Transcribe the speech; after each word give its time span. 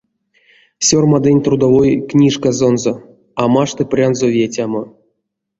Сёрмадынь 0.87 1.43
трудовой 1.45 1.89
книжказонзо: 2.09 2.93
а 3.41 3.43
машты 3.53 3.81
прянзо 3.91 4.27
ветямо. 4.37 4.81